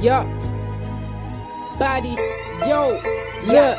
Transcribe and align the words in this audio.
Yo. 0.00 0.22
Body. 1.76 2.14
Yo. 2.66 3.00
Yeah. 3.46 3.74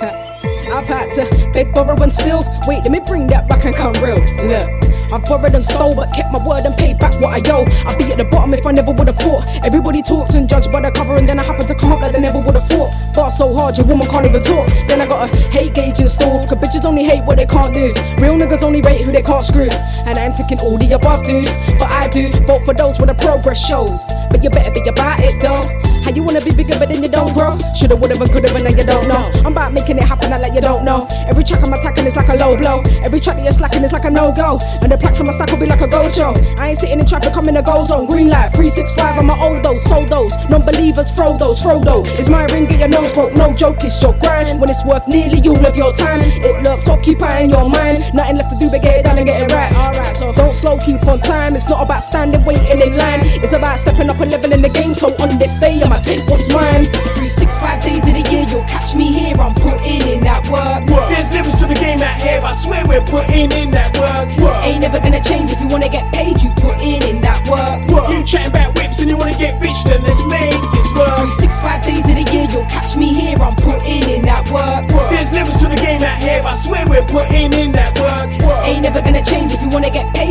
I've 0.72 0.86
had 0.86 1.14
to 1.14 1.50
beg, 1.52 1.72
borrow, 1.72 2.00
and 2.02 2.12
steal. 2.12 2.44
Wait, 2.66 2.82
let 2.82 2.90
me 2.90 3.00
bring 3.06 3.28
that 3.28 3.48
back 3.48 3.64
and 3.64 3.74
come 3.74 3.92
real. 4.02 4.18
Look. 4.44 4.91
I 5.12 5.18
borrowed 5.18 5.52
and 5.52 5.62
stole, 5.62 5.94
but 5.94 6.10
kept 6.14 6.32
my 6.32 6.40
word 6.40 6.64
and 6.64 6.74
paid 6.74 6.98
back 6.98 7.12
what 7.20 7.36
I 7.36 7.40
owe. 7.52 7.68
I'd 7.86 7.98
be 7.98 8.04
at 8.04 8.16
the 8.16 8.24
bottom 8.24 8.54
if 8.54 8.64
I 8.64 8.72
never 8.72 8.92
would've 8.92 9.16
thought. 9.16 9.44
Everybody 9.62 10.00
talks 10.00 10.32
and 10.32 10.48
judge 10.48 10.72
by 10.72 10.80
the 10.80 10.90
cover, 10.90 11.16
and 11.18 11.28
then 11.28 11.38
I 11.38 11.42
happen 11.42 11.66
to 11.66 11.74
come 11.74 11.92
up 11.92 12.00
like 12.00 12.12
they 12.12 12.20
never 12.20 12.40
would've 12.40 12.66
thought. 12.68 12.90
Bar 13.14 13.30
so 13.30 13.54
hard, 13.54 13.76
your 13.76 13.86
woman 13.86 14.08
can't 14.08 14.24
even 14.24 14.42
talk. 14.42 14.66
Then 14.88 15.02
I 15.02 15.06
got 15.06 15.28
a 15.28 15.36
hate 15.50 15.74
gauge 15.74 16.00
installed, 16.00 16.48
cause 16.48 16.58
bitches 16.58 16.86
only 16.86 17.04
hate 17.04 17.24
what 17.24 17.36
they 17.36 17.46
can't 17.46 17.74
do. 17.74 17.92
Real 18.16 18.36
niggas 18.40 18.62
only 18.62 18.80
rate 18.80 19.02
who 19.02 19.12
they 19.12 19.22
can't 19.22 19.44
screw. 19.44 19.68
And 20.08 20.18
I 20.18 20.26
ain't 20.26 20.36
taking 20.36 20.58
all 20.60 20.78
the 20.78 20.90
above, 20.92 21.26
dude. 21.26 21.44
But 21.78 21.90
I 21.90 22.08
do 22.08 22.32
vote 22.46 22.64
for 22.64 22.72
those 22.72 22.98
where 22.98 23.06
the 23.06 23.14
progress 23.14 23.60
shows. 23.60 24.00
But 24.30 24.42
you 24.42 24.48
better 24.48 24.72
be 24.72 24.80
about 24.88 25.20
it, 25.20 25.36
though. 25.42 25.81
How 26.12 26.16
you 26.16 26.24
wanna 26.24 26.42
be 26.44 26.52
bigger 26.52 26.78
but 26.78 26.90
then 26.90 27.02
you 27.02 27.08
don't 27.08 27.32
grow? 27.32 27.56
Shoulda, 27.72 27.96
would've, 27.96 28.20
and 28.20 28.30
could've, 28.30 28.54
and 28.54 28.64
now 28.64 28.76
you 28.76 28.84
don't 28.84 29.08
know. 29.08 29.32
I'm 29.48 29.56
about 29.56 29.72
making 29.72 29.96
it 29.96 30.02
happen, 30.02 30.30
I 30.30 30.36
like 30.36 30.52
you 30.52 30.60
don't 30.60 30.84
know. 30.84 31.08
Every 31.26 31.42
track 31.42 31.64
I'm 31.64 31.72
attacking 31.72 32.04
is 32.04 32.16
like 32.16 32.28
a 32.28 32.36
low 32.36 32.54
blow. 32.54 32.82
Every 33.00 33.18
track 33.18 33.36
that 33.36 33.44
you're 33.44 33.52
slacking 33.56 33.82
is 33.82 33.94
like 33.94 34.04
a 34.04 34.10
no 34.10 34.30
go. 34.30 34.60
And 34.82 34.92
the 34.92 34.98
plaques 34.98 35.20
on 35.20 35.26
my 35.26 35.32
stack 35.32 35.50
will 35.50 35.56
be 35.56 35.64
like 35.64 35.80
a 35.80 35.88
go 35.88 36.10
show. 36.10 36.36
I 36.58 36.68
ain't 36.68 36.76
sitting 36.76 37.00
in 37.00 37.06
traffic, 37.06 37.34
I'm 37.34 37.48
in 37.48 37.56
a 37.56 37.62
go 37.62 37.86
zone. 37.86 38.04
Green 38.04 38.28
light, 38.28 38.52
365, 38.52 39.20
I'm 39.20 39.24
my 39.24 39.40
old 39.40 39.64
those, 39.64 39.82
sold 39.84 40.10
those. 40.10 40.36
Non 40.50 40.60
believers, 40.60 41.10
throw 41.12 41.38
those, 41.38 41.62
Frodo. 41.62 42.04
It's 42.20 42.28
my 42.28 42.44
ring, 42.52 42.66
get 42.66 42.80
your 42.80 42.88
nose 42.88 43.14
broke. 43.14 43.32
No 43.34 43.54
joke, 43.54 43.78
it's 43.80 43.96
your 44.02 44.12
grind. 44.20 44.60
When 44.60 44.68
it's 44.68 44.84
worth 44.84 45.08
nearly 45.08 45.40
all 45.48 45.64
of 45.64 45.74
your 45.74 45.94
time, 45.94 46.20
it 46.20 46.62
looks 46.62 46.88
occupying 46.88 47.48
your 47.48 47.70
mind. 47.70 48.04
Nothing 48.12 48.36
left 48.36 48.50
to 48.52 48.58
do 48.58 48.68
but 48.68 48.82
get 48.82 49.00
it 49.00 49.04
done 49.04 49.16
and 49.16 49.24
get 49.24 49.40
it 49.40 49.54
right. 49.54 49.71
Alright, 50.72 50.86
so 50.86 50.92
don't 50.92 50.98
slow, 50.98 50.98
keep 50.98 51.06
on 51.06 51.20
time. 51.20 51.56
It's 51.56 51.68
not 51.68 51.84
about 51.84 52.02
standing, 52.02 52.44
waiting 52.44 52.80
in 52.80 52.96
line. 52.96 53.20
It's 53.42 53.52
about 53.52 53.78
stepping 53.78 54.08
up 54.08 54.20
and 54.20 54.30
leveling 54.30 54.62
the 54.62 54.68
game. 54.68 54.94
So 54.94 55.08
on 55.20 55.38
this 55.38 55.54
day, 55.54 55.80
I'ma 55.82 56.00
take 56.00 56.24
what's 56.28 56.48
mine. 56.52 56.84
365 57.18 57.82
days 57.82 58.08
of 58.08 58.14
the 58.14 58.24
year, 58.30 58.44
you'll 58.48 58.64
catch 58.64 58.94
me 58.94 59.12
here. 59.12 59.36
I'm 59.36 59.54
putting 59.54 60.02
in 60.08 60.24
that 60.24 60.44
work. 60.48 60.88
Work. 60.88 61.10
There's 61.10 61.30
limits 61.32 61.60
to 61.60 61.66
the 61.66 61.74
game 61.74 62.00
out 62.00 62.20
here, 62.20 62.40
I 62.42 62.52
swear 62.54 62.86
we're 62.86 63.04
putting 63.04 63.52
in 63.52 63.70
that 63.72 63.92
work. 63.98 64.28
Work. 64.40 64.64
Ain't 64.64 64.80
never 64.80 65.00
gonna 65.00 65.22
change 65.22 65.50
if 65.50 65.60
you 65.60 65.68
wanna 65.68 65.88
get 65.88 66.08
paid. 66.12 66.40
You 66.42 66.50
putting 66.56 67.02
in 67.02 67.16
in 67.16 67.20
that 67.22 67.40
work. 67.48 67.84
Work. 67.92 68.10
You 68.10 68.24
chatting 68.24 68.50
about 68.50 68.74
whips 68.76 69.00
and 69.00 69.10
you 69.10 69.16
wanna 69.16 69.36
get 69.36 69.60
rich, 69.60 69.76
then 69.84 70.02
let's 70.02 70.22
make 70.24 70.56
this 70.72 70.88
work. 70.96 71.28
365 71.28 71.82
days 71.84 72.06
of 72.08 72.16
the 72.16 72.26
year, 72.32 72.46
you'll 72.50 72.68
catch 72.72 72.96
me 72.96 73.12
here. 73.12 73.38
I'm 73.38 73.56
putting 73.56 74.04
in 74.08 74.24
that 74.24 74.44
work. 74.50 74.88
Work. 74.92 75.10
There's 75.10 75.32
limits 75.32 75.60
to 75.60 75.68
the 75.68 75.76
game 75.76 76.02
out 76.02 76.20
here, 76.22 76.40
I 76.44 76.54
swear 76.56 76.86
we're 76.88 77.06
putting 77.06 77.52
in 77.52 77.72
that 77.72 77.92
work. 78.00 78.30
Work. 78.46 78.64
Ain't 78.66 78.82
never 78.82 79.00
gonna 79.02 79.24
change 79.24 79.52
if 79.52 79.60
you 79.60 79.68
wanna 79.68 79.90
get 79.90 80.08
paid. 80.14 80.21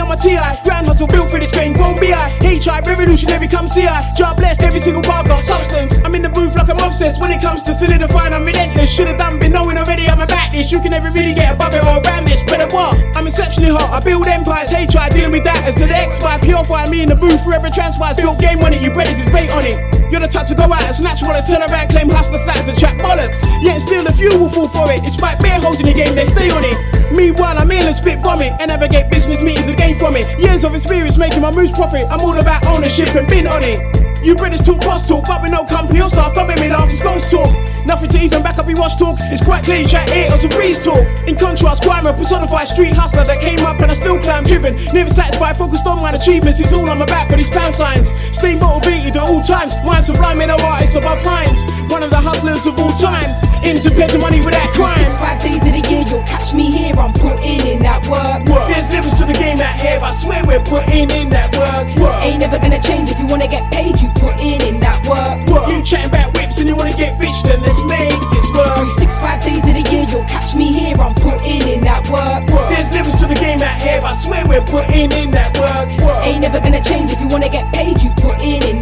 I'm 0.00 0.10
a 0.10 0.16
TI, 0.16 0.62
grand 0.64 0.86
hustle 0.86 1.06
built 1.06 1.30
for 1.30 1.38
this 1.38 1.52
game, 1.52 1.74
won't 1.74 2.00
be 2.00 2.12
I. 2.12 2.30
HI, 2.40 2.80
revolutionary, 2.86 3.48
come 3.48 3.68
see 3.68 3.86
I. 3.86 4.12
Job 4.14 4.36
blessed, 4.36 4.62
every 4.62 4.80
single 4.80 5.02
part 5.02 5.26
got 5.26 5.42
substance. 5.42 6.00
I'm 6.04 6.14
in 6.14 6.22
the 6.22 6.28
booth 6.28 6.54
like 6.54 6.68
I'm 6.68 6.78
obsessed 6.78 7.20
when 7.20 7.30
it 7.30 7.40
comes 7.40 7.62
to 7.64 7.74
solidifying, 7.74 8.32
I'm 8.32 8.44
relentless. 8.44 8.92
Should've 8.94 9.18
done, 9.18 9.38
been 9.38 9.52
knowing 9.52 9.76
already 9.76 10.06
I'm 10.08 10.20
about 10.20 10.52
this. 10.52 10.70
You 10.70 10.80
can 10.80 10.92
never 10.92 11.10
really 11.10 11.34
get 11.34 11.54
above 11.54 11.74
it 11.74 11.82
or 11.82 12.00
around 12.00 12.24
this. 12.26 12.42
Better 12.44 12.68
what? 12.74 12.98
I'm 13.16 13.26
exceptionally 13.26 13.70
hot, 13.70 13.90
I 13.90 14.00
build 14.00 14.26
empires, 14.26 14.70
HI, 14.70 15.08
dealing 15.10 15.32
with 15.32 15.44
that 15.44 15.64
as 15.64 15.74
to 15.76 15.86
the 15.86 15.94
X5, 15.94 16.42
purify 16.42 16.88
me 16.88 17.02
in 17.02 17.08
the 17.08 17.16
booth, 17.16 17.42
forever 17.42 17.68
transpires. 17.68 18.16
Built 18.16 18.38
game 18.38 18.60
on 18.60 18.72
it, 18.72 18.82
you 18.82 18.90
brothers 18.90 19.20
is 19.20 19.28
bait 19.28 19.50
on 19.50 19.64
it. 19.64 19.76
You're 20.12 20.20
the 20.20 20.28
type 20.28 20.46
to 20.48 20.54
go 20.54 20.64
out 20.64 20.82
and 20.84 20.94
snatch 20.94 21.22
wallets, 21.22 21.48
turn 21.48 21.62
around, 21.62 21.88
claim 21.88 22.08
hustler 22.08 22.38
stats 22.38 22.68
and 22.68 22.76
chat 22.78 22.98
bollocks. 23.00 23.40
Yet 23.62 23.80
still, 23.80 24.06
a 24.06 24.12
few 24.12 24.28
will 24.38 24.50
fall 24.50 24.68
for 24.68 24.92
it. 24.92 25.02
Despite 25.02 25.40
bare 25.40 25.58
holes 25.58 25.80
in 25.80 25.86
the 25.86 25.94
game, 25.94 26.14
they 26.14 26.26
stay 26.26 26.50
on 26.50 26.62
it. 26.62 27.01
Meanwhile, 27.12 27.58
I'm 27.58 27.70
ill 27.70 27.86
and 27.86 27.94
spit 27.94 28.18
vomit 28.20 28.52
and 28.58 28.68
navigate 28.68 29.10
business 29.10 29.42
meetings 29.42 29.68
and 29.68 29.76
gain 29.76 29.94
from 29.98 30.16
it. 30.16 30.26
Years 30.40 30.64
of 30.64 30.74
experience 30.74 31.18
making 31.18 31.42
my 31.42 31.50
moves 31.50 31.72
profit. 31.72 32.06
I'm 32.10 32.20
all 32.20 32.38
about 32.38 32.66
ownership 32.66 33.14
and 33.14 33.28
been 33.28 33.46
on 33.46 33.62
it. 33.62 34.01
You 34.22 34.36
British 34.36 34.60
talk 34.60 34.80
boss 34.82 35.06
talk, 35.08 35.26
but 35.26 35.42
with 35.42 35.50
no 35.50 35.64
company 35.64 36.00
or 36.00 36.08
staff, 36.08 36.34
don't 36.34 36.46
make 36.46 36.60
me 36.60 36.68
laugh, 36.68 36.88
it's 36.90 37.02
ghost 37.02 37.30
talk. 37.30 37.50
Nothing 37.84 38.10
to 38.10 38.18
even 38.22 38.42
back 38.42 38.58
up 38.58 38.68
your 38.68 38.78
wash 38.78 38.94
talk. 38.94 39.18
It's 39.34 39.42
quite 39.42 39.64
clear 39.64 39.82
you 39.82 39.88
chat 39.88 40.08
it 40.10 40.30
as 40.30 40.44
a 40.44 40.48
breeze 40.48 40.78
talk. 40.78 41.02
In 41.26 41.34
contrast, 41.34 41.82
crime 41.82 42.06
a 42.06 42.12
personified 42.12 42.68
street 42.68 42.94
hustler 42.94 43.24
that 43.24 43.40
came 43.40 43.58
up 43.66 43.80
and 43.80 43.90
I 43.90 43.94
still 43.94 44.20
climb 44.20 44.44
driven. 44.44 44.76
Never 44.94 45.10
satisfied, 45.10 45.56
focused 45.56 45.88
on 45.88 46.00
my 46.00 46.12
achievements. 46.12 46.60
It's 46.60 46.72
all 46.72 46.88
I'm 46.88 47.02
about 47.02 47.28
for 47.28 47.36
these 47.36 47.50
pound 47.50 47.74
signs. 47.74 48.10
Stay 48.30 48.54
motivated 48.54 49.16
at 49.16 49.22
all 49.22 49.42
times. 49.42 49.74
Mind 49.84 50.04
sublime, 50.04 50.38
no 50.38 50.54
artist 50.62 50.94
above 50.94 51.18
Hinds. 51.22 51.66
One 51.90 52.04
of 52.04 52.10
the 52.10 52.22
hustlers 52.22 52.66
of 52.66 52.78
all 52.78 52.92
time. 52.92 53.26
Independent 53.66 54.20
money 54.20 54.38
without 54.38 54.70
crime. 54.74 54.98
Six, 54.98 55.18
five 55.18 55.42
days 55.42 55.66
of 55.66 55.74
the 55.74 55.82
year, 55.90 56.02
you'll 56.06 56.22
catch 56.22 56.54
me 56.54 56.70
here. 56.70 56.94
I'm 56.94 57.12
putting 57.12 57.66
in 57.66 57.82
that 57.82 58.02
work. 58.06 58.46
Work. 58.46 58.70
There's 58.70 58.90
limits 58.90 59.18
to 59.18 59.26
the 59.26 59.34
game 59.34 59.58
out 59.58 59.78
here, 59.78 59.98
but 59.98 60.10
I 60.10 60.14
swear 60.14 60.42
we're 60.46 60.62
putting 60.62 61.10
in 61.10 61.30
that 61.30 61.50
work. 61.58 61.86
Work. 61.98 62.22
Ain't 62.22 62.38
never 62.38 62.58
gonna 62.58 62.82
change 62.82 63.10
if 63.10 63.18
you 63.18 63.26
wanna 63.26 63.46
get 63.46 63.70
paid. 63.70 64.00
You 64.00 64.11
putting 64.18 64.60
in 64.68 64.80
that 64.80 65.00
work. 65.08 65.40
Work. 65.48 65.72
You 65.72 65.82
chatting 65.82 66.12
about 66.12 66.36
whips 66.36 66.58
and 66.58 66.68
you 66.68 66.76
wanna 66.76 66.92
get 66.92 67.18
rich, 67.18 67.42
then 67.42 67.62
let's 67.62 67.80
make 67.88 68.12
this 68.34 68.46
work. 68.52 68.84
365 68.84 69.40
days 69.40 69.64
of 69.64 69.74
the 69.78 69.84
year, 69.88 70.04
you'll 70.10 70.28
catch 70.28 70.54
me 70.54 70.72
here. 70.72 70.98
I'm 71.00 71.14
putting 71.14 71.62
in 71.64 71.80
that 71.88 72.04
work. 72.12 72.44
Work. 72.52 72.68
There's 72.74 72.92
limits 72.92 73.20
to 73.20 73.26
the 73.26 73.38
game 73.38 73.62
out 73.62 73.80
here, 73.80 74.00
but 74.02 74.12
I 74.12 74.14
swear 74.14 74.42
we're 74.46 74.66
putting 74.66 75.08
in 75.12 75.30
that 75.32 75.56
work. 75.56 75.88
Work. 76.04 76.26
Ain't 76.26 76.42
never 76.42 76.60
gonna 76.60 76.82
change 76.82 77.10
if 77.10 77.20
you 77.20 77.28
wanna 77.28 77.48
get 77.48 77.72
paid. 77.72 78.02
You 78.02 78.10
putting 78.20 78.60
in 78.68 78.81